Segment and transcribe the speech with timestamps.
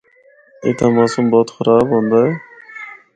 [0.65, 2.31] اِتھا موسم بہت خراب ہوندا ہے۔